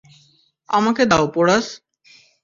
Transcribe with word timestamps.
আমাকে 0.69 1.03
দাও, 1.05 1.25
পোরাস। 1.27 1.65